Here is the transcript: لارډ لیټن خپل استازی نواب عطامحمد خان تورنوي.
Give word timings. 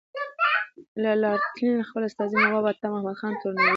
لارډ 1.01 1.21
لیټن 1.23 1.71
خپل 1.89 2.03
استازی 2.05 2.37
نواب 2.43 2.65
عطامحمد 2.71 3.15
خان 3.19 3.33
تورنوي. 3.41 3.69